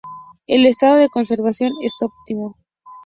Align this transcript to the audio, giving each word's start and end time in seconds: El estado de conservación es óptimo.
El 0.47 0.65
estado 0.65 0.95
de 0.95 1.09
conservación 1.09 1.71
es 1.83 1.93
óptimo. 2.01 2.57